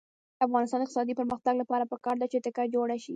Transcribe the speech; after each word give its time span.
د 0.37 0.39
افغانستان 0.47 0.77
د 0.79 0.83
اقتصادي 0.83 1.13
پرمختګ 1.19 1.53
لپاره 1.61 1.89
پکار 1.91 2.15
ده 2.21 2.27
چې 2.31 2.43
تکه 2.45 2.63
جوړه 2.75 2.97
شي. 3.03 3.09